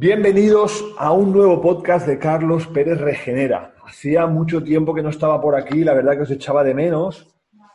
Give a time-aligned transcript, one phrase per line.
[0.00, 3.74] Bienvenidos a un nuevo podcast de Carlos Pérez Regenera.
[3.84, 7.28] Hacía mucho tiempo que no estaba por aquí, la verdad que os echaba de menos,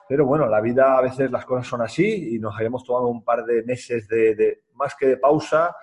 [0.10, 3.24] pero bueno, la vida a veces las cosas son así y nos habíamos tomado un
[3.24, 5.76] par de meses de, más que de pausa,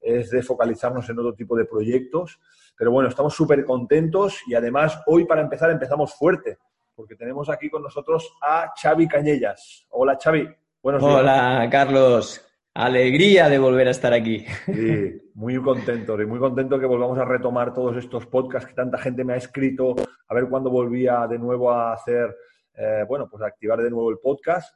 [0.00, 2.40] es de focalizarnos en otro tipo de proyectos.
[2.78, 6.56] Pero bueno, estamos súper contentos y además hoy para empezar empezamos fuerte,
[6.94, 9.86] porque tenemos aquí con nosotros a Xavi Cañellas.
[9.90, 10.48] Hola Xavi,
[10.82, 11.14] buenos días.
[11.14, 14.44] Hola Carlos, alegría de volver a estar aquí.
[14.66, 18.98] Sí, muy contento y muy contento que volvamos a retomar todos estos podcasts que tanta
[18.98, 19.94] gente me ha escrito,
[20.28, 22.36] a ver cuándo volvía de nuevo a hacer,
[22.74, 24.74] eh, bueno, pues a activar de nuevo el podcast.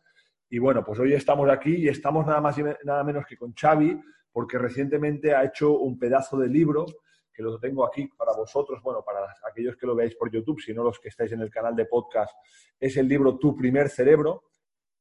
[0.51, 3.53] Y bueno, pues hoy estamos aquí y estamos nada más y nada menos que con
[3.53, 4.01] Xavi,
[4.31, 6.87] porque recientemente ha hecho un pedazo de libro
[7.33, 10.73] que lo tengo aquí para vosotros, bueno, para aquellos que lo veáis por YouTube, si
[10.73, 12.33] no los que estáis en el canal de podcast,
[12.79, 14.45] es el libro Tu primer cerebro,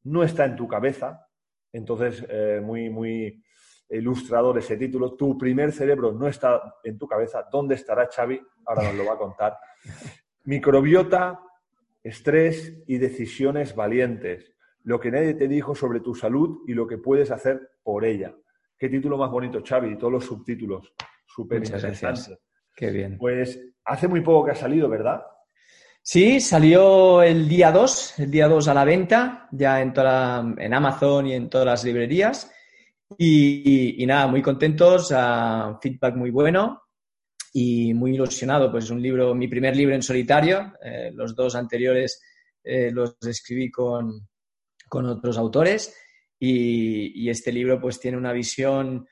[0.04, 1.28] no está en tu cabeza,
[1.74, 3.44] entonces, eh, muy, muy
[3.90, 5.16] ilustrador ese título.
[5.16, 7.48] Tu primer cerebro no está en tu cabeza.
[7.52, 8.40] ¿Dónde estará Xavi?
[8.66, 9.58] Ahora nos lo va a contar.
[10.46, 11.40] Microbiota,
[12.04, 14.54] estrés y decisiones valientes.
[14.84, 18.36] Lo que nadie te dijo sobre tu salud y lo que puedes hacer por ella.
[18.78, 20.94] Qué título más bonito, Xavi, y todos los subtítulos.
[21.26, 22.38] Súper interesante.
[22.76, 23.18] Qué bien.
[23.18, 25.24] Pues hace muy poco que ha salido, ¿verdad?
[26.06, 30.74] Sí, salió el día 2, el día 2 a la venta, ya en, toda en
[30.74, 32.52] Amazon y en todas las librerías.
[33.18, 35.14] Y, nada, muy contentos,
[35.82, 36.82] feedback muy bueno
[37.54, 38.70] y muy ilusionado.
[38.70, 40.74] Pues es un libro, mi primer libro en solitario.
[40.84, 42.22] Eh, los dos anteriores
[42.62, 44.28] eh, los escribí con,
[44.90, 45.96] con otros autores.
[46.38, 49.08] Y, este libro pues tiene una visión,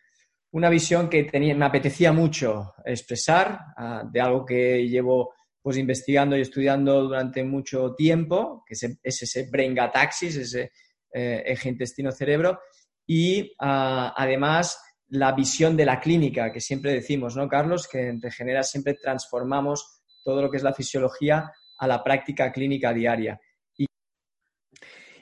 [0.51, 6.37] una visión que tenía, me apetecía mucho expresar ah, de algo que llevo pues investigando
[6.37, 10.71] y estudiando durante mucho tiempo, que es, ese brain gataxis, ese
[11.13, 12.59] eh, eje intestino-cerebro,
[13.05, 17.87] y ah, además la visión de la clínica, que siempre decimos, ¿no, Carlos?
[17.87, 22.93] Que en Regenera siempre transformamos todo lo que es la fisiología a la práctica clínica
[22.93, 23.39] diaria.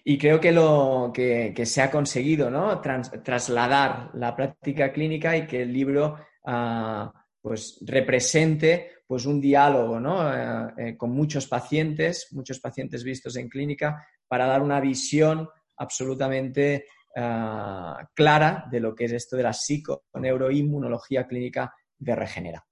[0.04, 2.82] Y, creo que, lo, que, se ha conseguido, ¿no?
[2.82, 10.34] trasladar la práctica clínica y que el libro ah, pues represente pues un diálogo ¿no?
[10.34, 16.86] Eh, eh, con muchos pacientes, muchos pacientes vistos en clínica, para dar una visión absolutamente
[17.16, 22.64] eh, clara de lo que es esto de la psiconeuroinmunología clínica de Regenera.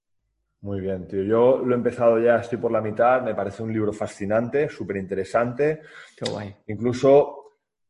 [0.61, 1.23] Muy bien, tío.
[1.23, 4.97] Yo lo he empezado ya, estoy por la mitad, me parece un libro fascinante, súper
[4.97, 5.81] interesante.
[6.15, 6.55] Qué guay.
[6.67, 7.46] Incluso,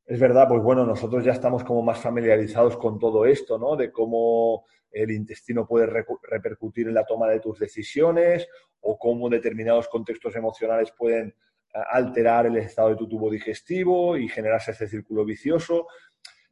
[0.08, 3.76] es verdad, pues bueno, nosotros ya estamos como más familiarizados con todo esto, ¿no?
[3.76, 8.48] De cómo el intestino puede repercutir en la toma de tus decisiones
[8.80, 14.30] o cómo determinados contextos emocionales pueden eh, alterar el estado de tu tubo digestivo y
[14.30, 15.88] generarse ese círculo vicioso.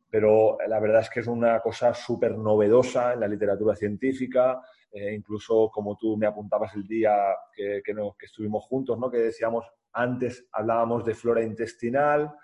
[0.10, 4.60] Pero la verdad es que es una cosa súper novedosa en la literatura científica,
[4.92, 7.14] eh, incluso como tú me apuntabas el día
[7.54, 9.10] que, que, que estuvimos juntos, ¿no?
[9.10, 12.36] que decíamos antes hablábamos de flora intestinal,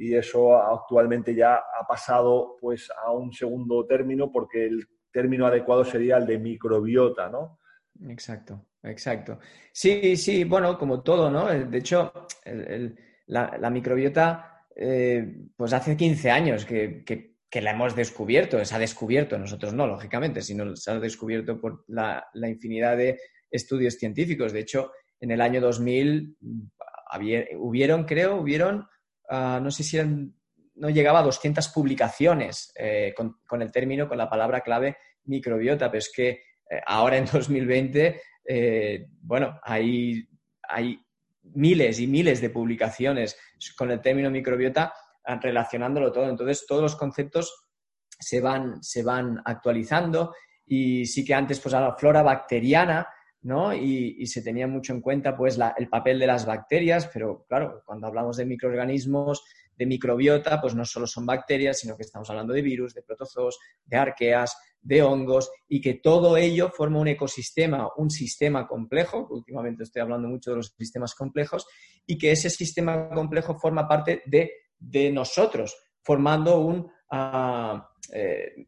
[0.00, 5.84] y eso actualmente ya ha pasado pues a un segundo término porque el término adecuado
[5.84, 7.58] sería el de microbiota, ¿no?
[8.08, 9.40] Exacto, exacto.
[9.70, 11.48] Sí, sí, bueno, como todo, ¿no?
[11.48, 12.14] De hecho,
[13.26, 17.04] la, microbiota, eh, pues hace 15 años que,
[17.52, 22.26] la hemos descubierto, se ha descubierto, nosotros no, lógicamente, sino se ha descubierto por la,
[22.34, 24.54] infinidad de estudios científicos.
[24.54, 26.38] De hecho, en el año 2000
[27.58, 28.86] hubieron, creo, hubieron,
[29.30, 30.34] ah, no sé si eran
[30.80, 35.98] no llegaba a 200 publicaciones eh, con, el término, con la palabra clave microbiota, pero
[35.98, 40.26] es que eh, ahora en 2020, eh, bueno, hay,
[40.62, 40.98] hay
[41.42, 43.38] miles y miles de publicaciones
[43.76, 44.92] con el término microbiota
[45.42, 46.28] relacionándolo todo.
[46.28, 47.68] Entonces, todos los conceptos
[48.18, 50.34] se van, se van actualizando
[50.66, 53.06] y sí que antes, pues a la flora bacteriana,
[53.42, 53.74] ¿no?
[53.74, 58.06] Y, se tenía mucho en cuenta, pues, el papel de las bacterias, pero claro, cuando
[58.06, 59.42] hablamos de microorganismos,
[59.76, 63.58] de microbiota, pues no solo son bacterias, sino que estamos hablando de virus, de protozoos,
[63.86, 69.84] de arqueas, de hongos, y que todo ello forma un ecosistema, un sistema complejo, últimamente
[69.84, 71.66] estoy hablando mucho de los sistemas complejos,
[72.06, 74.50] y que ese sistema complejo forma parte de,
[75.12, 77.80] nosotros, formando un uh,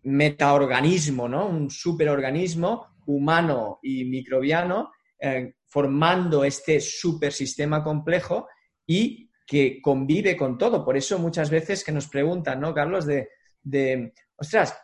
[0.03, 1.47] metaorganismo, ¿no?
[1.47, 8.49] un superorganismo humano y microbiano, eh, formando este supersistema complejo
[8.87, 10.85] y que convive con todo.
[10.85, 13.07] Por eso muchas veces que nos preguntan, ¿no, Carlos?
[13.07, 13.29] De,
[13.63, 14.77] de ostras,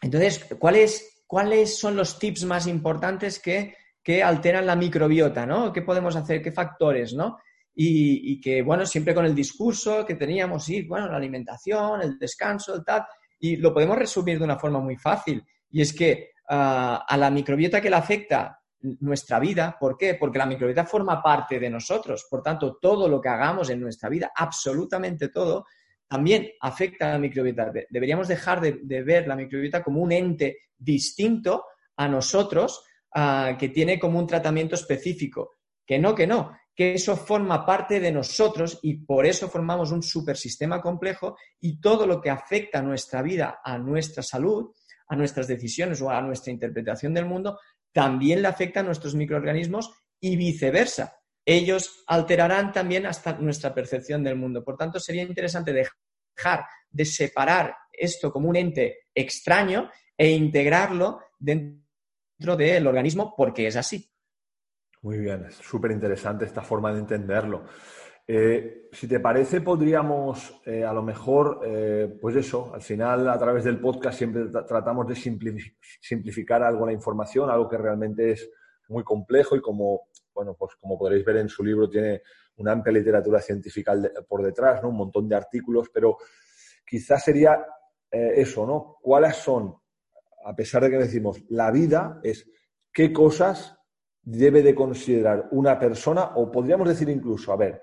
[0.00, 5.72] entonces, ¿cuáles, ¿cuáles son los tips más importantes que, que, alteran la microbiota, ¿no?
[5.72, 6.42] ¿Qué podemos hacer?
[6.42, 7.38] ¿Qué factores, ¿no?
[7.74, 12.18] Y, y, que, bueno, siempre con el discurso que teníamos, sí, bueno, la alimentación, el
[12.18, 13.04] descanso, el tal,
[13.38, 15.44] y lo podemos resumir de una forma muy fácil.
[15.70, 18.60] Y es que a la microbiota que le afecta
[19.00, 19.76] nuestra vida.
[19.78, 20.14] ¿Por qué?
[20.14, 22.26] Porque la microbiota forma parte de nosotros.
[22.30, 25.66] Por tanto, todo lo que hagamos en nuestra vida, absolutamente todo,
[26.08, 27.72] también afecta a la microbiota.
[27.90, 31.64] Deberíamos dejar de, ver la microbiota como un ente distinto
[31.96, 32.84] a nosotros,
[33.58, 35.54] que tiene como un tratamiento específico.
[35.86, 40.02] Que no, que no, que eso forma parte de nosotros y por eso formamos un
[40.02, 44.72] supersistema complejo y todo lo que afecta a nuestra vida, a nuestra salud,
[45.08, 47.58] a nuestras decisiones o a nuestra interpretación del mundo,
[47.92, 51.18] también le afecta a nuestros microorganismos y viceversa.
[51.44, 54.64] Ellos alterarán también hasta nuestra percepción del mundo.
[54.64, 62.56] Por tanto, sería interesante dejar de separar esto como un ente extraño e integrarlo dentro
[62.56, 64.10] del organismo porque es así.
[65.02, 67.64] Muy bien, es súper interesante esta forma de entenderlo.
[68.28, 73.38] Eh, si te parece, podríamos eh, a lo mejor, eh, pues eso, al final a
[73.38, 78.50] través del podcast siempre tratamos de simplificar algo la información, algo que realmente es
[78.88, 82.22] muy complejo y como, bueno, pues como podréis ver en su libro tiene
[82.56, 83.94] una amplia literatura científica
[84.26, 84.88] por detrás, ¿no?
[84.88, 86.16] Un montón de artículos, pero
[86.84, 87.64] quizás sería
[88.10, 88.96] eso, ¿no?
[89.02, 89.76] ¿Cuáles son,
[90.44, 92.48] a pesar de que decimos, la vida es
[92.92, 93.76] qué cosas
[94.22, 97.82] debe de considerar una persona o podríamos decir incluso, a ver,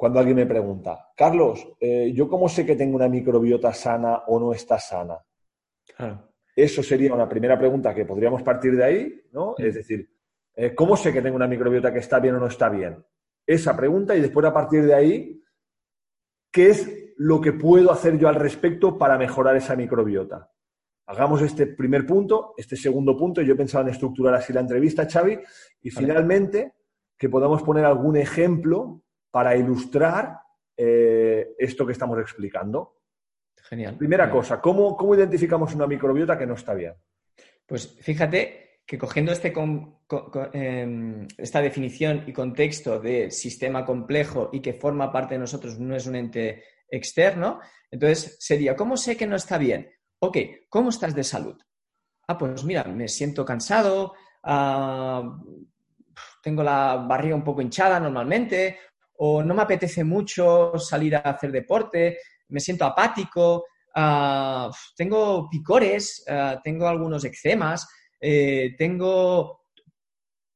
[0.00, 4.40] cuando alguien me pregunta, Carlos, eh, ¿yo cómo sé que tengo una microbiota sana o
[4.40, 5.18] no está sana?
[6.56, 9.54] Eso sería una primera pregunta que podríamos partir de ahí, ¿no?
[9.58, 10.10] Es decir,
[10.54, 13.04] eh, ¿cómo sé que tengo una microbiota que está bien o no está bien?
[13.46, 15.44] Esa pregunta y después a partir de ahí,
[16.50, 20.50] ¿qué es lo que puedo hacer yo al respecto para mejorar esa microbiota?
[21.08, 25.38] Hagamos este primer punto, este segundo punto, yo pensaba en estructurar así la entrevista, Xavi,
[25.82, 26.72] y finalmente
[27.18, 30.40] que podamos poner algún ejemplo para ilustrar
[30.76, 33.02] eh, esto que estamos explicando.
[33.56, 33.96] Genial.
[33.96, 36.94] Primera cosa, ¿cómo, identificamos una microbiota que no está bien?
[37.66, 39.52] Pues fíjate que cogiendo este
[40.52, 45.94] em, esta definición y contexto de sistema complejo y que forma parte de nosotros, no
[45.94, 47.60] es un ente externo,
[47.90, 49.88] entonces sería, ¿cómo sé que no está bien?
[50.18, 50.38] Ok,
[50.68, 51.60] ¿cómo estás de salud?
[52.26, 55.38] Ah, pues mira, me siento cansado, ah,
[56.42, 58.78] tengo la barriga un poco hinchada normalmente,
[59.22, 62.18] o no me apetece mucho salir a hacer deporte,
[62.48, 67.86] me siento apático, ah, tengo picores, ah, tengo algunos eczemas,
[68.18, 69.66] eh, tengo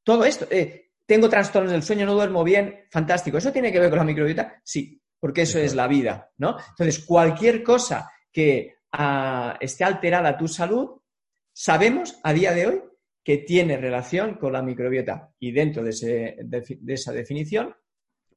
[0.03, 3.37] todo esto, eh, tengo trastornos del sueño, no duermo bien, fantástico.
[3.37, 4.59] ¿Eso tiene que ver con la microbiota?
[4.65, 6.57] Sí, porque eso es la vida, ¿no?
[6.71, 11.03] Entonces, cualquier cosa que ah, esté alterada a tu salud,
[11.53, 12.83] sabemos a día de hoy
[13.23, 15.35] que tiene relación con la microbiota.
[15.39, 17.75] Y dentro de esa definición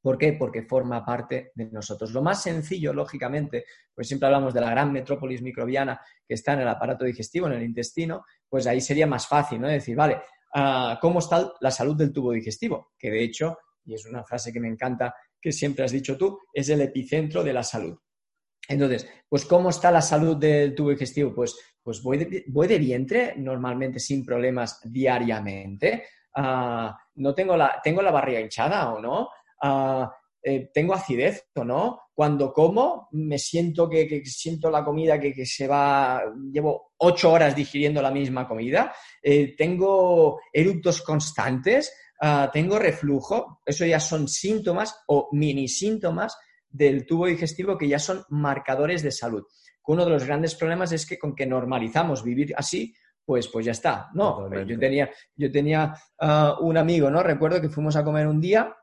[0.02, 0.34] ¿Por qué?
[0.34, 2.12] Porque forma parte de nosotros.
[2.12, 6.62] Lo más sencillo, lógicamente, pues siempre hablamos de la gran metrópolis microbiana que está en
[6.62, 9.68] el aparato digestivo, en el intestino, pues ahí sería más fácil, ¿no?
[9.68, 10.22] Decir, vale,
[10.54, 12.94] ah, ¿cómo está la salud del tubo digestivo?
[12.98, 16.40] Que de hecho, y es una frase que me encanta, que siempre has dicho tú,
[16.54, 17.98] es el epicentro de la salud.
[18.68, 21.34] Entonces, pues ¿cómo está la salud del tubo digestivo?
[21.34, 26.04] Pues, pues voy, de, vientre normalmente sin problemas diariamente.
[26.36, 29.30] Ah, no tengo la, tengo la barriga hinchada o no.
[30.50, 32.04] Eh, tengo acidez o no.
[32.13, 38.01] Cuando como, me siento que, siento la comida que, se va, llevo ocho horas digiriendo
[38.01, 45.28] la misma comida, eh, tengo eructos constantes, ah, tengo reflujo, eso ya son síntomas o
[45.33, 46.37] mini síntomas
[46.69, 49.44] del tubo digestivo que ya son marcadores de salud.
[49.85, 52.95] Uno de los grandes problemas es que con que normalizamos vivir así,
[53.26, 54.09] pues, pues ya está.
[54.14, 57.21] No, yo tenía, yo tenía ah, un amigo, ¿no?
[57.21, 58.73] Recuerdo que fuimos a comer un día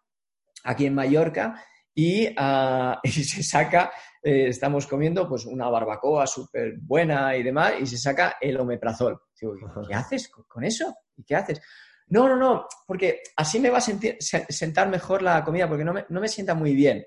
[0.65, 1.63] aquí en Mallorca
[1.95, 3.93] y, ah, se saca,
[4.23, 9.21] eh, estamos comiendo pues una barbacoa súper buena y demás y se saca el omeprazol.
[9.39, 10.95] ¿qué haces con eso?
[11.17, 11.61] ¿Y qué haces?
[12.09, 16.29] No, no, no, porque así me va a sentar mejor la comida porque no me,
[16.29, 17.05] sienta muy bien.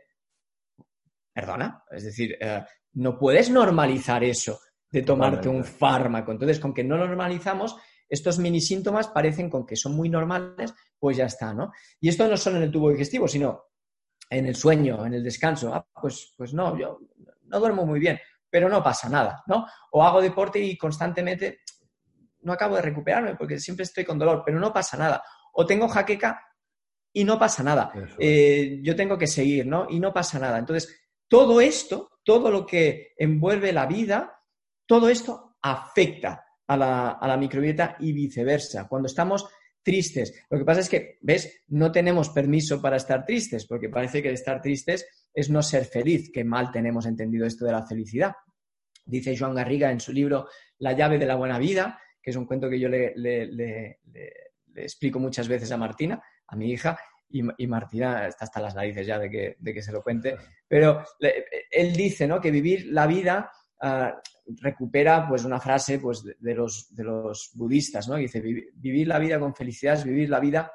[1.33, 4.59] Perdona, es decir, eh, no puedes normalizar eso
[4.89, 6.31] de tomarte un fármaco.
[6.31, 7.75] Entonces, con que no lo normalizamos,
[8.09, 11.71] estos mini síntomas parecen con que son muy normales, pues ya está, ¿no?
[11.99, 13.65] Y esto no solo en el tubo digestivo, sino
[14.29, 15.73] en el sueño, en el descanso.
[15.73, 16.99] Ah, pues, pues no, yo
[17.43, 19.65] no duermo muy bien, pero no pasa nada, ¿no?
[19.91, 21.59] O hago deporte y constantemente
[22.41, 25.23] no acabo de recuperarme porque siempre estoy con dolor, pero no pasa nada.
[25.53, 26.41] O tengo jaqueca
[27.13, 27.91] y no pasa nada.
[28.19, 29.87] Eh, yo tengo que seguir, ¿no?
[29.89, 30.57] Y no pasa nada.
[30.57, 34.39] Entonces, todo esto, todo lo que envuelve la vida,
[34.85, 38.87] todo esto afecta a la, a la microbiota y viceversa.
[38.87, 39.47] Cuando estamos
[39.87, 40.45] tristes.
[40.49, 41.63] Lo que pasa es que, ¿ves?
[41.69, 46.29] No tenemos permiso para estar tristes, porque parece que estar tristes es no ser feliz,
[46.29, 48.33] que mal tenemos entendido esto de la felicidad.
[49.05, 52.45] Dice Joan Garriga en su libro La llave de la buena vida, que es un
[52.45, 53.99] cuento que yo le, le,
[54.75, 59.17] explico muchas veces a Martina, a mi hija, y, Martina está hasta las narices ya
[59.17, 60.35] de que, de que se lo cuente,
[60.67, 61.01] pero
[61.71, 62.41] él dice ¿no?
[62.41, 64.19] que vivir la vida ah,
[64.61, 68.15] recupera pues una frase pues, de, los, de los budistas, ¿no?
[68.15, 70.71] dice, vivir la vida con felicidad es vivir la vida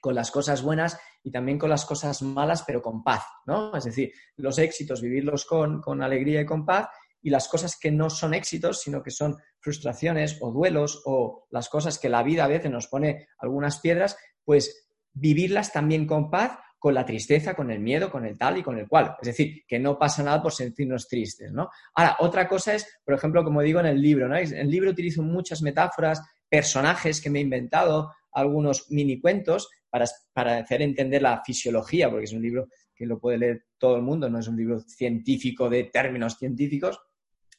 [0.00, 3.74] con las cosas buenas y también con las cosas malas, pero con paz, ¿no?
[3.74, 6.88] Es decir, los éxitos, vivirlos con, con alegría y con paz,
[7.22, 11.70] y las cosas que no son éxitos, sino que son frustraciones o duelos o las
[11.70, 16.58] cosas que la vida a veces nos pone algunas piedras, pues vivirlas también con paz,
[16.84, 19.16] con la tristeza, con el miedo, con el tal y con el cual.
[19.18, 21.70] Es decir, que no pasa nada por sentirnos tristes, ¿no?
[21.94, 24.36] Ahora, otra cosa es, por ejemplo, como digo en el libro, ¿no?
[24.36, 30.04] En el libro utilizo muchas metáforas, personajes que me he inventado, algunos mini cuentos para,
[30.34, 34.02] para hacer entender la fisiología, porque es un libro que lo puede leer todo el
[34.02, 37.00] mundo, no es un libro científico de términos científicos.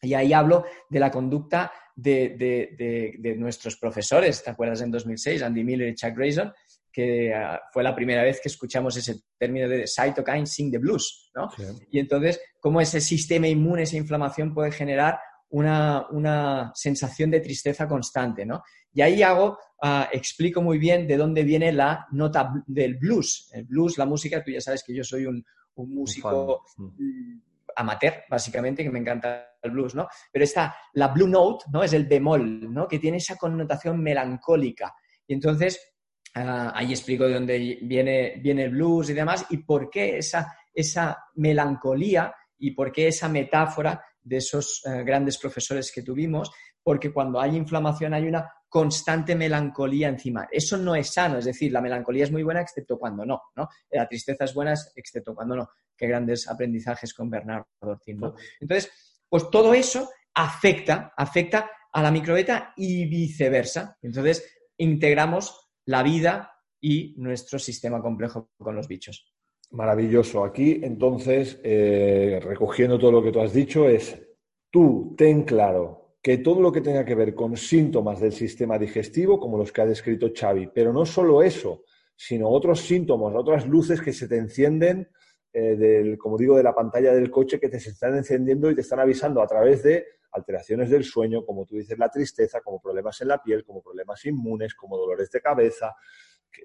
[0.03, 4.43] Y ahí hablo de la conducta de, de, de, nuestros profesores.
[4.43, 5.41] ¿Te acuerdas en 2006?
[5.41, 6.53] Andy Miller y Chuck Grayson,
[6.95, 11.29] que uh, fue la primera vez que escuchamos ese término de cytokine sing the blues.
[11.35, 11.49] ¿no?
[11.91, 17.85] Y entonces, cómo ese sistema inmune, esa inflamación puede generar una, una sensación de tristeza
[17.85, 18.45] constante.
[18.45, 18.63] ¿no?
[18.93, 23.49] Y ahí hago, uh, explico muy bien de dónde viene la nota del blues.
[23.51, 27.39] El blues, la música, tú ya sabes que yo soy un, un músico mm,
[27.75, 30.07] amateur, básicamente, que me encanta el blues, ¿no?
[30.31, 31.83] Pero está la blue note, ¿no?
[31.83, 32.87] Es el bemol, ¿no?
[32.87, 34.95] Que tiene esa connotación melancólica.
[35.27, 35.94] Y entonces,
[36.35, 40.57] uh, ahí explico de dónde viene, viene el blues y demás, y por qué esa,
[40.73, 46.51] esa melancolía y por qué esa metáfora de esos uh, grandes profesores que tuvimos,
[46.83, 50.47] porque cuando hay inflamación hay una constante melancolía encima.
[50.51, 53.69] Eso no es sano, es decir, la melancolía es muy buena excepto cuando no, ¿no?
[53.91, 55.69] La tristeza es buena excepto cuando no.
[55.95, 58.17] Qué grandes aprendizajes con Bernardo Ortiz,
[58.59, 58.91] Entonces,
[59.29, 63.97] pues todo eso afecta, afecta a la microbiota y viceversa.
[64.01, 64.45] Entonces,
[64.77, 66.51] integramos la vida
[66.81, 69.33] y nuestro sistema complejo con los bichos.
[69.71, 70.43] Maravilloso.
[70.43, 74.21] Aquí, entonces, eh, recogiendo todo lo que tú has dicho, es
[74.69, 79.39] tú ten claro que todo lo que tenga que ver con síntomas del sistema digestivo,
[79.39, 81.83] como los que ha descrito Xavi, pero no solo eso,
[82.15, 85.07] sino otros síntomas, otras luces que se te encienden,
[85.53, 88.81] eh, del, como digo, de la pantalla del coche que te están encendiendo y te
[88.81, 93.19] están avisando a través de alteraciones del sueño, como tú dices, la tristeza, como problemas
[93.21, 95.95] en la piel, como problemas inmunes, como dolores de cabeza.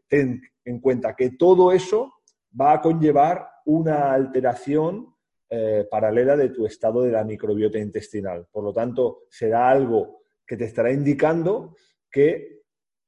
[0.07, 2.13] ten en cuenta que todo eso
[2.59, 5.15] va a conllevar una alteración
[5.49, 8.47] eh, paralela de tu estado de la microbiota intestinal.
[8.51, 11.77] Por lo tanto, será algo que te estará indicando
[12.11, 12.63] que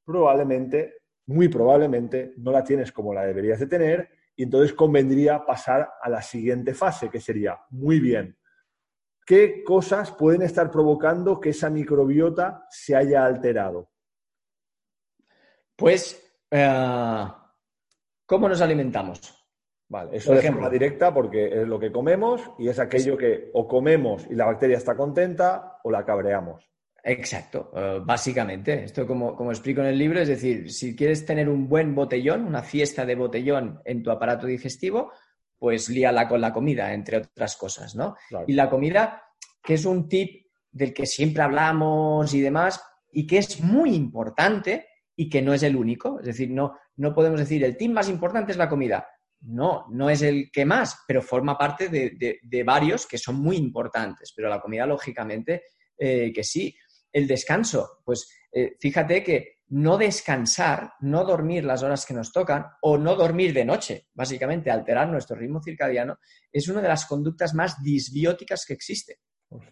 [0.04, 0.94] probablemente,
[1.26, 6.08] muy probablemente, no la tienes como la deberías de tener y entonces convendría pasar a
[6.08, 8.36] la siguiente fase, que sería, muy bien,
[9.26, 13.90] ¿qué cosas pueden estar provocando que esa microbiota se haya alterado?
[15.76, 17.26] Pues, eh,
[18.26, 19.38] ¿cómo nos alimentamos?
[19.88, 23.68] Vale, eso es forma directa porque es lo que comemos y es aquello que o
[23.68, 26.72] comemos y la bacteria está contenta o la cabreamos.
[27.04, 28.84] Exacto, eh, básicamente.
[28.84, 32.46] Esto como, como explico en el libro, es decir, si quieres tener un buen botellón,
[32.46, 35.12] una fiesta de botellón en tu aparato digestivo,
[35.62, 38.16] pues líala con la comida, entre otras cosas, ¿no?
[38.48, 39.22] Y la comida,
[39.62, 44.88] que es un tip del que siempre hablamos y demás, y que es muy importante
[45.14, 46.18] y que no es el único.
[46.18, 49.06] Es decir, no, no podemos decir el tip más importante es la comida.
[49.42, 54.32] No, no es el que más, pero forma parte de, varios que son muy importantes.
[54.34, 55.62] Pero la comida, lógicamente,
[55.96, 56.76] eh, que sí.
[57.12, 62.66] El descanso, pues eh, fíjate que no descansar, no dormir las horas que nos tocan
[62.82, 66.18] o no dormir de noche, básicamente alterar nuestro ritmo circadiano,
[66.52, 69.20] es una de las conductas más disbióticas que existe.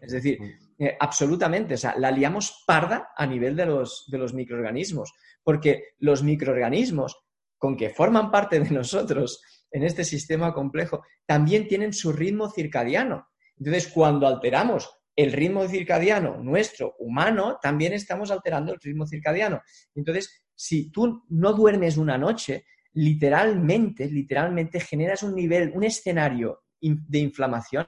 [0.01, 0.39] Es decir,
[0.79, 5.89] eh, absolutamente, o sea, la liamos parda a nivel de los, de los microorganismos, porque
[5.99, 7.17] los microorganismos
[7.59, 13.29] con que forman parte de nosotros en este sistema complejo, también tienen su ritmo circadiano.
[13.59, 19.61] Entonces, cuando alteramos el ritmo circadiano nuestro, humano, también estamos alterando el ritmo circadiano.
[19.95, 27.19] Entonces, si tú no duermes una noche, literalmente, literalmente generas un nivel, un escenario de
[27.19, 27.87] inflamación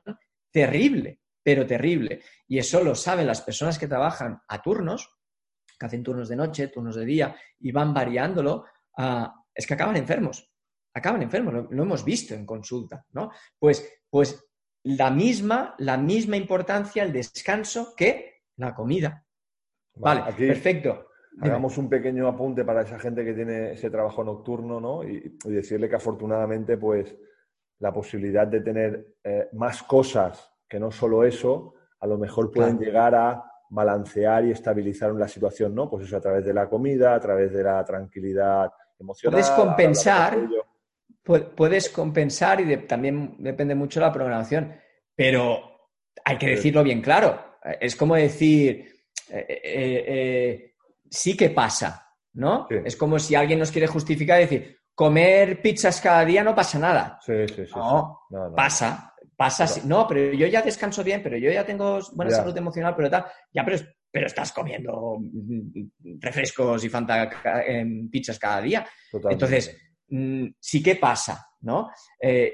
[0.50, 2.20] terrible, pero terrible.
[2.46, 5.08] Y eso lo saben las personas que trabajan a turnos,
[5.78, 8.66] que hacen turnos de noche, turnos de día, y van variándolo,
[9.54, 10.52] es que acaban enfermos
[10.94, 13.30] acaban enfermos, lo, hemos visto en consulta, ¿no?
[13.58, 14.44] Pues, pues
[14.84, 19.24] la misma, la misma importancia el descanso que la comida.
[19.94, 21.06] Vale, perfecto.
[21.40, 25.02] Hagamos un pequeño apunte para esa gente que tiene ese trabajo nocturno, ¿no?
[25.02, 27.16] Y, decirle que afortunadamente, pues,
[27.78, 32.78] la posibilidad de tener eh, más cosas que no solo eso, a lo mejor pueden
[32.78, 35.88] llegar a balancear y estabilizar la situación, ¿no?
[35.88, 39.32] Pues eso a través de la comida, a través de la tranquilidad emocional.
[39.32, 40.38] Puedes compensar,
[41.22, 44.74] puedes compensar y también depende mucho de la programación,
[45.14, 45.72] pero
[46.24, 47.58] hay que decirlo bien claro.
[47.80, 48.88] Es como decir,
[49.30, 50.74] eh, eh, eh,
[51.08, 52.66] sí que pasa, ¿no?
[52.84, 56.78] Es como si alguien nos quiere justificar y decir, comer pizzas cada día no pasa
[56.78, 57.18] nada.
[57.24, 57.72] Sí, sí, sí.
[57.76, 58.18] No,
[58.56, 59.66] pasa, pasa.
[59.84, 63.26] No, pero yo ya descanso bien, pero yo ya tengo buena salud emocional, pero tal.
[63.52, 63.78] Ya, pero,
[64.10, 65.18] pero estás comiendo
[66.18, 67.30] refrescos y fanta
[67.64, 68.86] en pizzas cada día.
[69.30, 69.76] Entonces,
[70.12, 71.90] mm, sí que pasa, ¿no?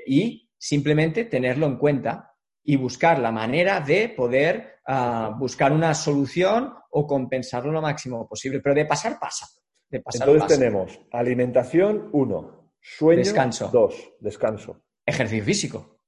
[0.06, 2.34] y simplemente tenerlo en cuenta
[2.64, 8.60] y buscar la manera de poder ah, buscar una solución o compensarlo lo máximo posible.
[8.60, 9.46] Pero de pasar, pasa.
[9.88, 12.74] De pasar, Entonces tenemos alimentación, uno.
[12.80, 13.70] Sueño, descanso.
[13.72, 14.12] dos.
[14.20, 14.82] Descanso.
[15.06, 16.00] Ejercicio físico.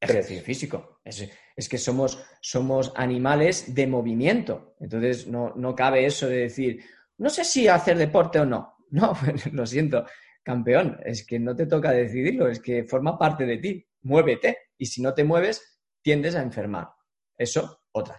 [0.00, 1.00] Ejercicio físico.
[1.04, 4.74] Es, que somos, somos animales de movimiento.
[4.80, 6.82] Entonces no, no cabe eso de decir,
[7.18, 8.74] no sé si hacer deporte o no.
[8.92, 9.16] No,
[9.52, 10.04] lo siento,
[10.42, 10.98] campeón.
[11.04, 13.86] Es que no te toca decidirlo, es que forma parte de ti.
[14.02, 14.56] Muévete.
[14.78, 16.88] Y si no te mueves, tiendes a enfermar.
[17.36, 18.18] Eso, otra.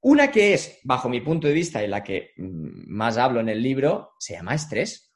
[0.00, 3.48] Una que es, bajo mi punto de vista, y la que mm, más hablo en
[3.48, 5.14] el libro, se llama estrés.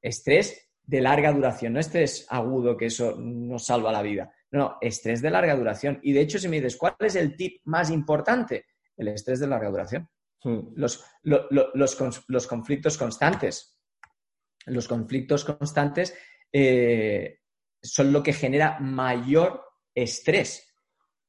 [0.00, 4.32] Estrés de larga duración, no estrés agudo, que eso nos salva la vida.
[4.50, 6.00] No, estrés de larga duración.
[6.02, 8.66] Y de hecho, si me dices, ¿cuál es el tip más importante?
[8.96, 10.08] El estrés de larga duración.
[10.42, 10.72] Hmm.
[10.74, 13.78] Los, los, conflictos constantes.
[14.66, 16.14] Los conflictos constantes
[16.52, 17.40] eh,
[17.82, 19.62] son lo que genera mayor
[19.94, 20.74] estrés.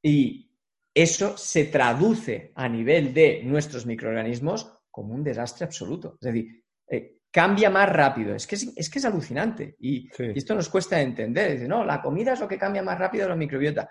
[0.02, 0.50] Y
[0.94, 6.18] eso se traduce a nivel de nuestros microorganismos como un desastre absoluto.
[6.20, 8.34] Es decir, eh, cambia más rápido.
[8.34, 9.76] Es que es, que es alucinante.
[9.80, 11.52] Y, esto nos cuesta entender.
[11.52, 13.90] Dice, no, la comida es lo que cambia más rápido la microbiota.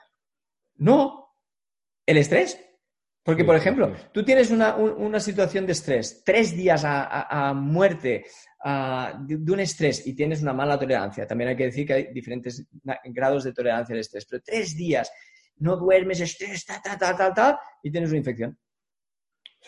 [0.76, 1.36] No,
[2.06, 2.60] el estrés.
[3.24, 8.26] Porque, por ejemplo, tú tienes una, situación de estrés, tres días a, muerte
[8.63, 11.25] de, un estrés y tienes una mala tolerancia.
[11.25, 12.66] También hay que decir que hay diferentes
[13.05, 15.12] grados de tolerancia al estrés, pero tres días
[15.57, 18.57] no duermes, estrés, tal, tal, tal, tal, y tienes una infección.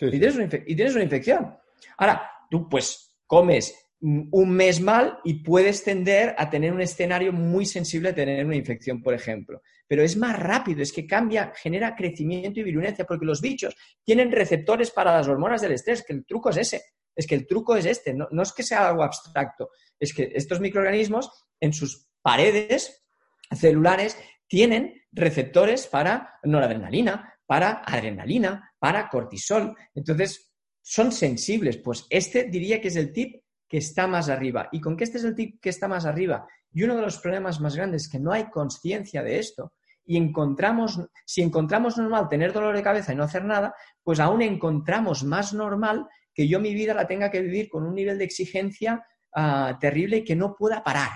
[0.02, 1.56] Y, tienes una infección.
[1.98, 7.65] Ahora, tú pues comes un mes mal y puedes tender a tener un escenario muy
[7.65, 9.62] sensible a tener una infección, por ejemplo.
[9.88, 14.32] Pero es más rápido, es que cambia, genera crecimiento y virulencia, porque los bichos tienen
[14.32, 16.82] receptores para las hormonas del estrés, que el truco es ese,
[17.15, 20.32] es que el truco es este, no, no es que sea algo abstracto, es que
[20.34, 23.04] estos microorganismos en sus paredes
[23.52, 29.76] celulares tienen receptores para noradrenalina, para adrenalina, para cortisol.
[29.93, 31.78] Entonces, son sensibles.
[31.78, 34.69] Pues este diría que es el tip que está más arriba.
[34.71, 36.45] ¿Y con qué este es el tip que está más arriba?
[36.71, 39.73] Y uno de los problemas más grandes es que no hay conciencia de esto.
[40.06, 43.73] Y encontramos, si encontramos normal tener dolor de cabeza y no hacer nada,
[44.04, 47.96] pues aún encontramos más normal que yo mi vida la tenga que vivir con un
[47.96, 51.12] nivel de exigencia ah, terrible y que no pueda parar.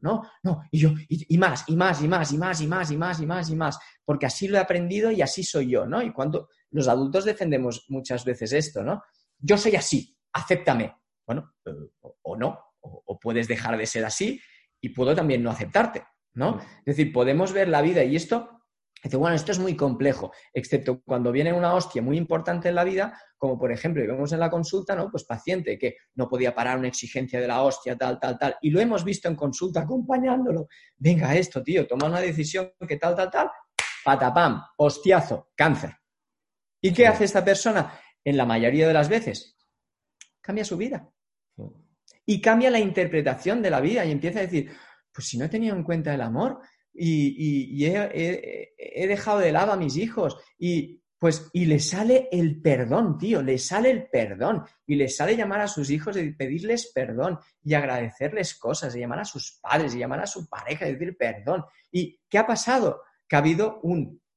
[0.00, 0.22] ¿no?
[0.42, 3.20] No, y yo, y, más, y más, y más, y más, y más, y más,
[3.20, 6.02] y más, y más, porque así lo he aprendido y así soy yo, ¿no?
[6.02, 9.02] Y cuando los adultos defendemos muchas veces esto, ¿no?
[9.38, 10.94] Yo soy así, acéptame.
[11.26, 11.54] Bueno,
[12.22, 14.40] o, no, o, puedes dejar de ser así
[14.80, 16.60] y puedo también no aceptarte, ¿no?
[16.60, 18.55] Es decir, podemos ver la vida y esto
[19.02, 22.82] Dice, bueno, esto es muy complejo, excepto cuando viene una hostia muy importante en la
[22.82, 25.10] vida, como por ejemplo, y vemos en la consulta, ¿no?
[25.10, 28.70] Pues paciente que no podía parar una exigencia de la hostia, tal, tal, tal, y
[28.70, 30.66] lo hemos visto en consulta acompañándolo.
[30.96, 33.50] Venga, esto, tío, toma una decisión que tal, tal, tal,
[34.04, 35.94] patapam, hostiazo, cáncer.
[36.80, 38.00] ¿Y qué hace esta persona?
[38.24, 39.56] En la mayoría de las veces,
[40.40, 41.08] cambia su vida.
[42.24, 44.72] Y cambia la interpretación de la vida y empieza a decir,
[45.12, 46.60] pues si no he tenido en cuenta el amor,
[46.98, 53.16] y, he, dejado de lado a mis hijos y pues y le sale el perdón,
[53.16, 57.38] tío, le sale el perdón y le sale llamar a sus hijos y pedirles perdón
[57.62, 61.16] y agradecerles cosas y llamar a sus padres y llamar a su pareja y decir
[61.16, 61.64] perdón.
[61.90, 63.02] ¿Y qué ha pasado?
[63.26, 63.80] Que ha habido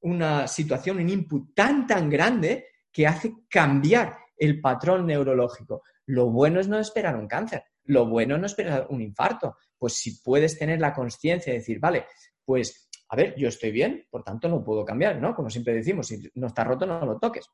[0.01, 5.83] una situación, un input tan tan grande que hace cambiar el patrón neurológico.
[6.05, 9.57] Lo bueno es no esperar un cáncer, lo bueno es no esperar un infarto.
[9.77, 12.05] Pues si puedes tener la conciencia de decir, vale,
[12.49, 15.35] pues, a ver, yo estoy bien, por tanto no puedo cambiar, ¿no?
[15.35, 17.45] Como siempre decimos, si no está roto, no lo toques.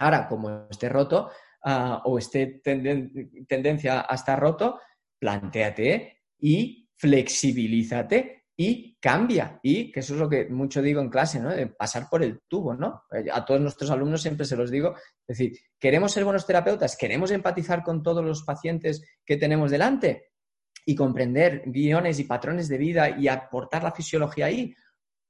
[0.00, 1.30] Ahora, como esté roto
[1.64, 2.60] ah, o esté
[3.46, 4.80] tendencia a estar roto,
[5.16, 9.60] plantéate y flexibilízate y cambia.
[9.62, 11.50] Y que eso es lo que mucho digo en clase, ¿no?
[11.50, 13.04] De pasar por el tubo, ¿no?
[13.32, 14.96] A todos nuestros alumnos siempre se los digo.
[15.24, 16.96] Es decir, ¿queremos ser buenos terapeutas?
[16.96, 20.31] ¿Queremos empatizar con todos los pacientes que tenemos delante?
[20.84, 24.74] Y comprender guiones y patrones de vida y aportar la fisiología ahí,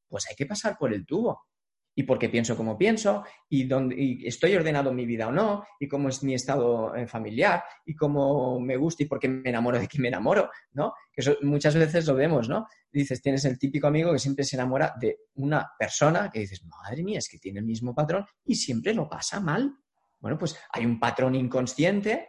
[0.08, 1.46] pues hay que pasar por el tubo.
[1.94, 5.62] y por qué pienso como pienso, y, dónde, estoy ordenado en mi vida o no,
[5.78, 9.50] y cómo es mi estado eh, familiar, y cómo me gusta y por qué me
[9.50, 10.94] enamoro de quién me enamoro, ¿no?
[11.12, 12.66] Que eso muchas veces lo vemos, ¿no?
[12.90, 17.02] Dices, tienes el típico amigo que siempre se enamora de una persona que dices, madre
[17.02, 19.76] mía, es que tiene el mismo patrón y siempre lo pasa mal.
[20.18, 22.28] Bueno, pues hay un patrón inconsciente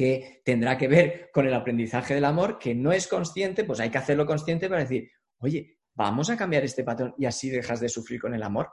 [0.00, 3.90] que tendrá que ver con el aprendizaje del amor, que no es consciente, pues hay
[3.90, 5.10] que hacerlo consciente para decir,
[5.40, 8.70] oye, vamos a cambiar este patrón y así dejas de sufrir con el amor.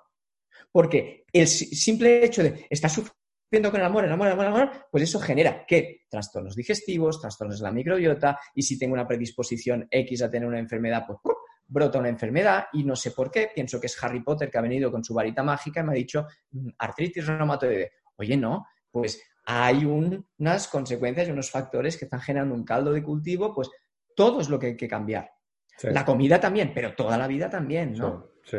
[0.71, 4.53] Porque el simple hecho de estar sufriendo con el amor, el amor, el amor, el
[4.53, 6.05] amor, pues eso genera ¿qué?
[6.09, 10.59] Trastornos digestivos, trastornos de la microbiota, y si tengo una predisposición X a tener una
[10.59, 11.19] enfermedad, pues
[11.67, 13.51] brota una enfermedad y no sé por qué.
[13.53, 15.95] Pienso que es Harry Potter que ha venido con su varita mágica y me ha
[15.95, 17.91] dicho mm, artritis reumatoide.
[18.15, 23.01] Oye, no, pues hay unas consecuencias y unos factores que están generando un caldo de
[23.01, 23.71] cultivo, pues
[24.13, 25.31] todo es lo que hay que cambiar.
[25.83, 28.31] La comida también, pero toda la vida también, ¿no?
[28.43, 28.57] Sí,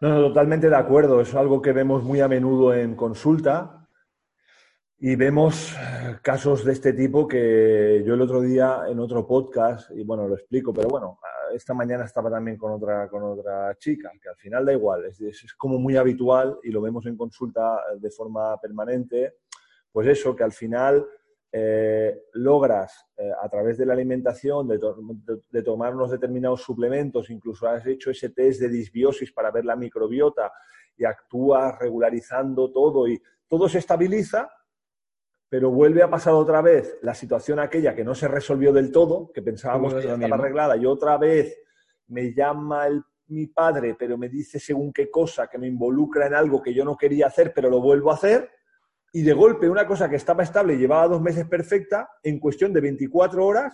[0.00, 1.20] No, totalmente de acuerdo.
[1.20, 3.88] Es algo que vemos muy a menudo en consulta
[4.98, 9.90] y vemos eh, casos de este tipo que yo el otro día en otro podcast,
[9.90, 11.18] y bueno, lo explico, pero bueno,
[11.52, 15.20] esta mañana estaba también con otra, con otra chica, que al final da igual, es,
[15.20, 19.34] es como muy habitual y lo vemos en consulta de forma permanente,
[19.96, 21.06] pues eso, que al final
[21.50, 27.86] eh, logras eh, a través de la alimentación, de, tomar unos determinados suplementos, incluso has
[27.86, 30.52] hecho ese test de disbiosis para ver la microbiota
[30.98, 34.50] y actúas regularizando todo y todo se estabiliza,
[35.48, 39.32] pero vuelve a pasar otra vez la situación aquella que no se resolvió del todo,
[39.32, 41.58] que pensábamos que ya estaba arreglada, y otra vez
[42.08, 42.86] me llama
[43.28, 46.84] mi padre, pero me dice según qué cosa, que me involucra en algo que yo
[46.84, 48.50] no quería hacer, pero lo vuelvo a hacer,
[49.16, 52.74] y de golpe una cosa que estaba estable y llevaba dos meses perfecta, en cuestión
[52.74, 53.72] de 24 horas,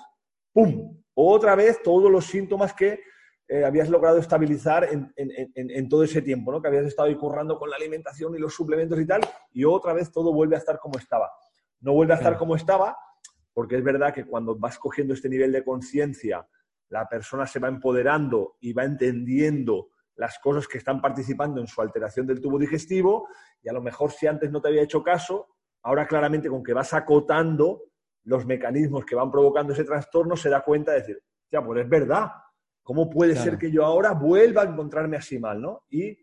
[0.53, 1.03] ¡pum!
[1.15, 3.01] Otra vez todos los síntomas que
[3.49, 6.63] eh, habías logrado estabilizar en, todo ese tiempo, ¿no?
[6.63, 9.93] Que habías estado ahí currando con la alimentación y los suplementos y tal, y otra
[9.93, 11.29] vez todo vuelve a estar como estaba.
[11.81, 12.97] No vuelve a estar como estaba,
[13.53, 16.47] porque es verdad que cuando vas cogiendo este nivel de conciencia,
[16.89, 19.89] la persona se va empoderando y va entendiendo
[20.23, 23.27] las cosas que están participando en su alteración del tubo digestivo
[23.61, 25.49] y a lo mejor si antes no te había hecho caso,
[25.83, 27.83] ahora claramente con que vas acotando
[28.23, 31.89] los mecanismos que van provocando ese trastorno, se da cuenta de decir, ya, pues es
[31.89, 32.31] verdad,
[32.85, 35.83] ¿cómo puede ser que yo ahora vuelva a encontrarme así mal, no?
[35.91, 36.17] Y,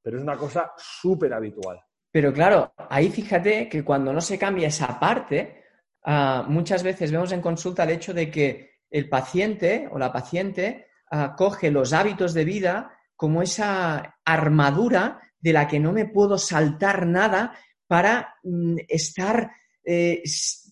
[0.00, 1.78] pero es una cosa súper habitual.
[2.10, 5.62] Pero claro, ahí fíjate que cuando no se cambia esa parte,
[6.04, 10.86] ah, muchas veces vemos en consulta el hecho de que el paciente o la paciente
[11.10, 16.38] ah, coge los hábitos de vida como esa armadura de la que no me puedo
[16.38, 19.50] saltar nada para mm, estar
[19.84, 20.22] eh,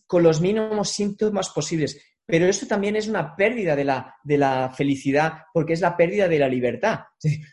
[0.06, 2.00] con los mínimos síntomas posibles.
[2.26, 6.26] Pero eso también es una pérdida de la, de la felicidad, porque es la pérdida
[6.26, 7.00] de la libertad.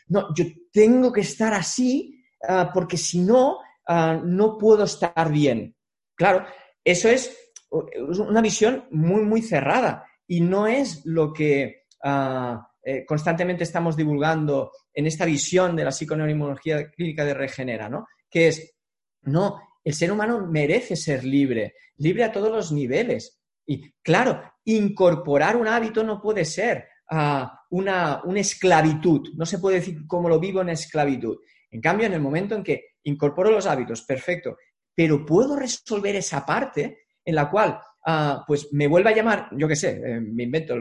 [0.08, 5.76] no, yo tengo que estar así ah, porque si no, ah, no puedo estar bien.
[6.14, 6.46] Claro,
[6.84, 7.36] eso es
[7.70, 14.72] una visión muy, muy cerrada y no es lo que ah, eh, constantemente estamos divulgando
[14.92, 18.06] en esta visión de la psiconeuroinmunología clínica de Regenera, ¿no?
[18.28, 18.74] Que es,
[19.22, 23.40] no, el ser humano merece ser libre, libre a todos los niveles.
[23.66, 29.76] Y claro, incorporar un hábito no puede ser ah, una, una, esclavitud, no se puede
[29.76, 31.38] decir como lo vivo en esclavitud.
[31.70, 34.56] En cambio, en el momento en que incorporo los hábitos, perfecto,
[34.94, 39.68] pero puedo resolver esa parte en la cual Ah, pues me vuelve a llamar, yo
[39.68, 40.74] qué sé, eh, me invento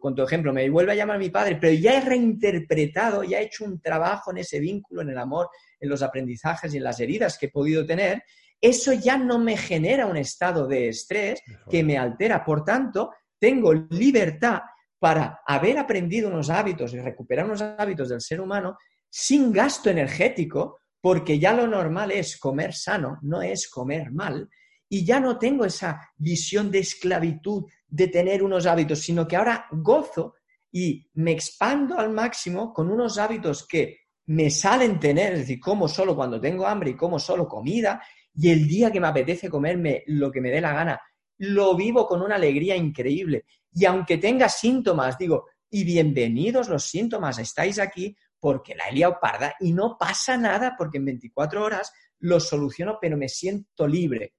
[0.00, 3.44] con tu ejemplo, me vuelve a llamar mi padre, pero ya he reinterpretado, ya he
[3.44, 5.48] hecho un trabajo en ese vínculo, en el amor,
[5.78, 8.24] en los aprendizajes y en las heridas que he podido tener,
[8.60, 12.44] eso ya no me genera un estado de estrés que me altera.
[12.44, 14.60] Por tanto, tengo libertad
[14.98, 18.76] para haber aprendido unos hábitos y recuperar unos hábitos del ser humano
[19.08, 24.48] sin gasto energético, porque ya lo normal es comer sano, no es comer mal,
[24.96, 29.66] y ya no tengo esa visión de esclavitud, de tener unos hábitos, sino que ahora
[29.70, 30.36] gozo
[30.72, 35.86] y me expando al máximo con unos hábitos que me salen tener, es decir, como
[35.86, 38.02] solo cuando tengo hambre y como solo comida,
[38.34, 40.98] y el día que me apetece comerme lo que me dé la gana,
[41.38, 43.44] lo vivo con una alegría increíble.
[43.74, 49.18] Y aunque tenga síntomas, digo, y bienvenidos los síntomas, estáis aquí porque la he liado
[49.20, 54.32] parda y no pasa nada porque en 24 horas lo soluciono, pero me siento libre.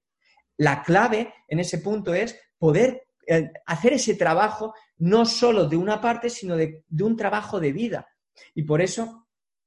[0.58, 6.00] La clave en ese punto es poder eh, hacer ese trabajo no solo de una
[6.00, 8.08] parte, sino de, un trabajo de vida.
[8.54, 9.26] Y por eso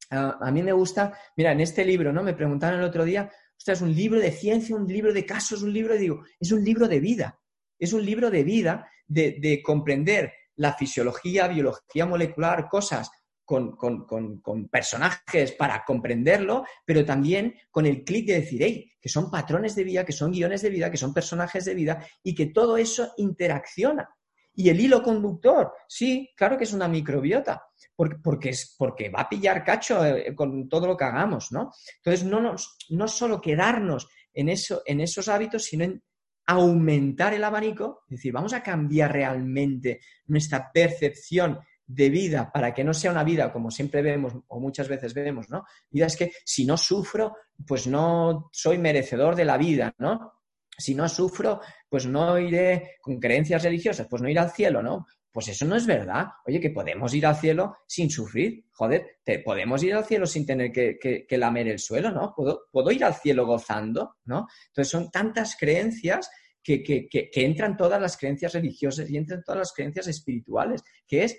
[0.09, 2.21] a mí me gusta, mira, en este libro, ¿no?
[2.21, 5.61] Me preguntaron el otro día, ostras, es un libro de ciencia, un libro de casos,
[5.61, 7.39] un libro, digo, es un libro de vida.
[7.79, 13.09] Es un libro de vida, de, de comprender la fisiología, biología molecular, cosas
[13.51, 19.75] con, personajes para comprenderlo, pero también con el clic de decir, hey, que son patrones
[19.75, 22.77] de vida, que son guiones de vida, que son personajes de vida y que todo
[22.77, 24.09] eso interacciona.
[24.53, 27.63] Y el hilo conductor, sí, claro que es una microbiota,
[27.95, 31.71] porque, es, porque va a pillar cacho eh, con todo lo que hagamos, ¿no?
[31.97, 36.03] Entonces, no, nos, no solo quedarnos en, eso, en esos hábitos, sino en
[36.45, 41.59] aumentar el abanico, es decir, vamos a cambiar realmente nuestra percepción
[41.93, 45.49] de vida para que no sea una vida como siempre vemos o muchas veces vemos,
[45.49, 45.65] ¿no?
[45.89, 47.35] Vida es que si no sufro,
[47.67, 50.33] pues no soy merecedor de la vida, ¿no?
[50.77, 55.05] Si no sufro, pues no iré con creencias religiosas, pues no iré al cielo, ¿no?
[55.31, 56.27] Pues eso no es verdad.
[56.45, 58.65] Oye, que podemos ir al cielo sin sufrir.
[58.71, 62.33] Joder, te, podemos ir al cielo sin tener que, lamer el suelo, ¿no?
[62.35, 64.47] ¿Puedo, ¿Puedo, ir al cielo gozando, ¿no?
[64.69, 66.29] Entonces son tantas creencias
[66.63, 71.37] que, que, entran todas las creencias religiosas y entran todas las creencias espirituales, que es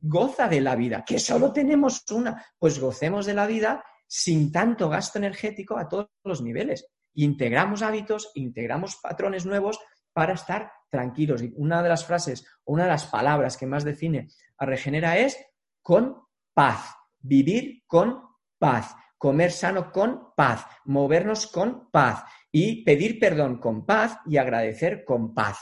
[0.00, 4.88] goza de la vida, que solo tenemos una, pues gocemos de la vida sin tanto
[4.88, 6.86] gasto energético a todos los niveles.
[7.14, 9.78] Integramos hábitos, integramos patrones nuevos
[10.12, 11.42] para estar tranquilos.
[11.42, 15.36] Y una de las frases una de las palabras que más define a Regenera es
[15.82, 16.16] con
[16.54, 18.20] paz, vivir con
[18.58, 25.04] paz, comer sano con paz, movernos con paz y pedir perdón con paz y agradecer
[25.04, 25.58] con paz.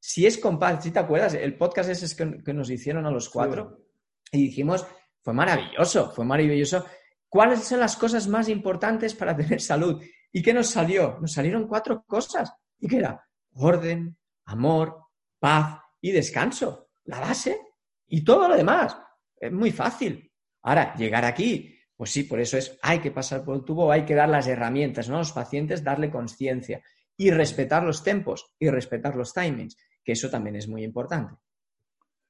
[0.00, 3.10] Si es con paz, si te acuerdas, el podcast ese que, que nos hicieron a
[3.10, 3.84] los cuatro
[4.32, 4.86] y dijimos,
[5.22, 6.86] fue maravilloso, fue maravilloso.
[7.28, 10.02] ¿Cuáles son las cosas más importantes para tener salud?
[10.32, 11.18] ¿Y qué nos salió?
[11.20, 12.52] Nos salieron cuatro cosas.
[12.78, 13.24] ¿Y qué era?
[13.52, 14.96] Orden, amor,
[15.38, 16.88] paz y descanso.
[17.04, 17.60] La base
[18.08, 18.96] y todo lo demás.
[19.36, 20.32] Es muy fácil.
[20.62, 24.04] Ahora, llegar aquí, pues sí, por eso es, hay que pasar por el tubo, hay
[24.04, 25.16] que dar las herramientas, ¿no?
[25.16, 26.82] A los pacientes, darle conciencia
[27.16, 31.34] y respetar los tempos y respetar los timings, que eso también es muy importante.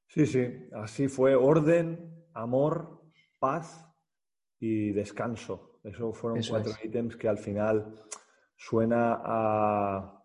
[0.06, 3.02] Sí, sí, así fue orden, amor,
[3.38, 3.86] paz
[4.58, 5.80] y descanso.
[5.84, 7.94] Eso fueron cuatro ítems que al final
[8.56, 10.20] suena a,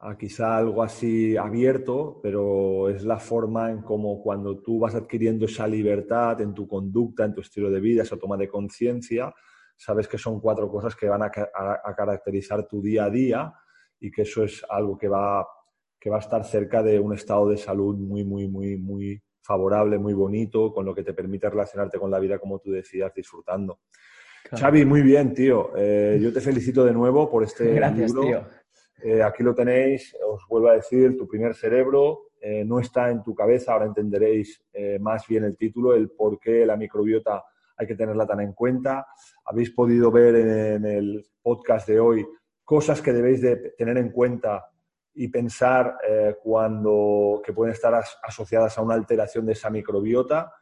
[0.00, 5.46] a quizá algo así abierto, pero es la forma en cómo cuando tú vas adquiriendo
[5.46, 9.32] esa libertad en tu conducta, en tu estilo de vida, esa toma de conciencia,
[9.76, 13.54] sabes que son cuatro cosas que van a, caracterizar tu día a día
[13.98, 15.46] y que eso es algo que va,
[16.04, 19.96] que va a estar cerca de un estado de salud muy, muy, muy, muy favorable,
[19.96, 23.78] muy bonito, con lo que te permite relacionarte con la vida, como tú decías, disfrutando.
[24.50, 25.70] Xavi, muy bien, tío.
[25.74, 28.46] Eh, yo te felicito de nuevo por este Gracias, Tío
[29.02, 33.22] eh, aquí lo tenéis, os vuelvo a decir, tu primer cerebro eh, no está en
[33.22, 34.62] tu cabeza, ahora entenderéis
[35.00, 37.42] más bien el título, el por qué la microbiota
[37.78, 39.06] hay que tenerla tan en cuenta.
[39.46, 42.26] Habéis podido ver en, el podcast de hoy
[42.62, 44.66] cosas que debéis de tener en cuenta
[45.14, 45.96] y pensar
[46.42, 50.52] cuando que pueden estar asociadas a una alteración de esa microbiota,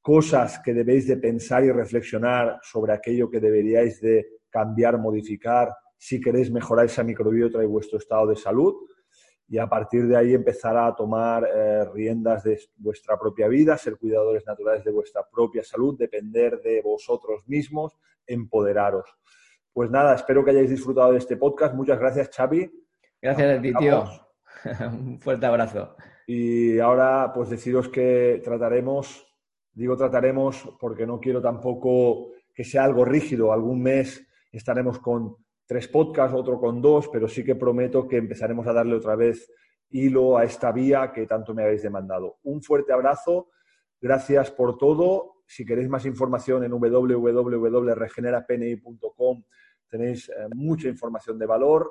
[0.00, 6.20] cosas que debéis de pensar y reflexionar sobre aquello que deberíais de cambiar, modificar si
[6.20, 8.76] queréis mejorar esa microbiota y vuestro estado de salud
[9.48, 13.96] y a partir de ahí empezar a tomar eh, riendas de vuestra propia vida, ser
[13.96, 19.08] cuidadores naturales de vuestra propia salud, depender de vosotros mismos, empoderaros.
[19.72, 21.74] Pues nada, espero que hayáis disfrutado de este podcast.
[21.74, 22.85] Muchas gracias, Xavi.
[23.20, 24.04] Gracias a ti, tío.
[24.92, 25.96] Un fuerte abrazo.
[26.26, 29.26] Y ahora, pues deciros que trataremos,
[29.72, 33.52] digo trataremos porque no quiero tampoco que sea algo rígido.
[33.52, 38.66] Algún mes estaremos con tres podcasts, otro con dos, pero sí que prometo que empezaremos
[38.66, 39.50] a darle otra vez
[39.90, 42.38] hilo a esta vía que tanto me habéis demandado.
[42.44, 43.50] Un fuerte abrazo,
[44.00, 45.42] gracias por todo.
[45.46, 49.44] Si queréis más información en www.regenerapni.com
[49.88, 51.88] tenéis eh, mucha información de valor.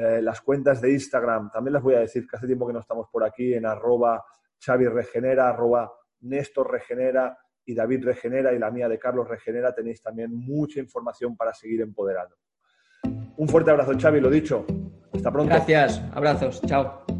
[0.00, 2.80] Eh, las cuentas de Instagram, también las voy a decir que hace tiempo que no
[2.80, 4.24] estamos por aquí, en arroba
[4.58, 7.36] Xavi Regenera, arroba Néstor Regenera
[7.66, 11.82] y David Regenera y la mía de Carlos Regenera, tenéis también mucha información para seguir
[11.82, 12.34] empoderando.
[13.36, 14.64] Un fuerte abrazo, Xavi, lo dicho.
[15.12, 15.52] Hasta pronto.
[15.52, 17.19] Gracias, abrazos, chao.